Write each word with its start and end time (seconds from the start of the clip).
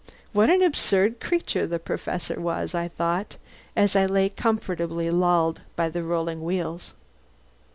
What 0.33 0.49
an 0.49 0.63
absurd 0.63 1.19
creature 1.19 1.67
the 1.67 1.77
Professor 1.77 2.39
was, 2.41 2.73
I 2.73 2.87
thought, 2.87 3.35
as 3.75 3.95
I 3.95 4.07
lay 4.07 4.29
comfortably 4.29 5.11
lulled 5.11 5.61
by 5.75 5.89
the 5.89 6.01
rolling 6.01 6.41
wheels. 6.43 6.95